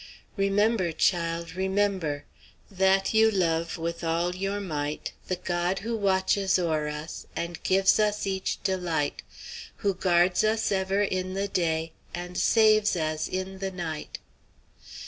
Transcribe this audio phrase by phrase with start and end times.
[0.35, 2.25] "Remember, child, remember
[2.71, 7.99] That you love, with all your might, The God who watches o'er us And gives
[7.99, 9.21] us each delight,
[9.85, 14.17] Who guards us ever in the day, And saves as in the night."